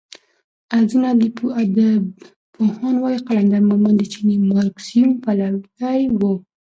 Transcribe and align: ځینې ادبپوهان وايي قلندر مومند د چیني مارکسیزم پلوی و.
ځینې 0.89 1.07
ادبپوهان 1.13 2.95
وايي 2.99 3.19
قلندر 3.27 3.61
مومند 3.69 3.97
د 3.99 4.03
چیني 4.13 4.35
مارکسیزم 4.49 5.11
پلوی 5.23 5.99
و. 6.19 6.21